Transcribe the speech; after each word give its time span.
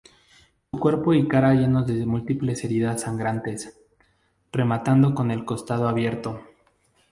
Su 0.71 0.79
cuerpo 0.79 1.13
y 1.13 1.27
cara 1.27 1.53
llenos 1.53 1.85
de 1.85 2.07
múltiples 2.07 2.63
heridas 2.63 3.01
sangrantes, 3.01 3.77
rematando 4.51 5.13
con 5.13 5.29
el 5.29 5.45
costado 5.45 5.87
abierto. 5.87 6.41